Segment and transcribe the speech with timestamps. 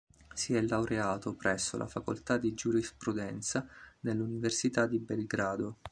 [0.33, 3.67] Si è laureato presso la Facoltà di Giurisprudenza
[3.99, 5.77] dell'Università di Belgrado.